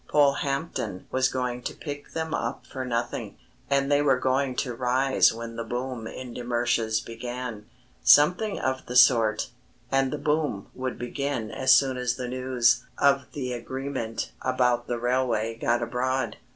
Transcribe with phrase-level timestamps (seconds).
[0.07, 3.37] Polehampton was going to pick them up for nothing,
[3.69, 7.67] and they were going to rise when the boom in de Mersch's began
[8.03, 9.51] something of the sort.
[9.91, 14.97] And the boom would begin as soon as the news of the agreement about the
[14.97, 16.37] railway got abroad.